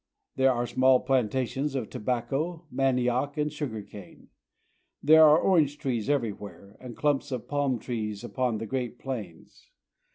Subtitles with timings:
[0.35, 4.29] There are small plantations of tobacco, manioc, and sugar cane.
[5.03, 9.69] There are orange trees everywhere, and clumps of palm trees upon the great plains.